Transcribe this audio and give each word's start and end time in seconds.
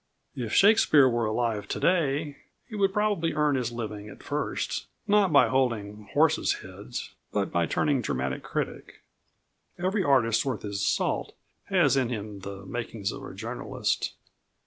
If 0.35 0.51
Shakespeare 0.51 1.07
were 1.07 1.25
alive 1.27 1.67
to 1.67 1.79
day 1.79 2.37
he 2.67 2.75
would 2.75 2.91
probably 2.91 3.33
earn 3.35 3.53
his 3.55 3.71
living 3.71 4.09
at 4.09 4.23
first, 4.23 4.87
not 5.07 5.31
by 5.31 5.47
holding 5.47 6.09
horses' 6.13 6.63
heads, 6.63 7.11
but 7.31 7.51
by 7.51 7.67
turning 7.67 8.01
dramatic 8.01 8.41
critic. 8.41 9.01
Every 9.77 10.03
artist 10.03 10.43
worth 10.43 10.63
his 10.63 10.81
salt 10.83 11.35
has 11.65 11.95
in 11.95 12.09
him 12.09 12.39
the 12.39 12.65
makings 12.65 13.11
of 13.11 13.23
a 13.23 13.31
journalist. 13.35 14.13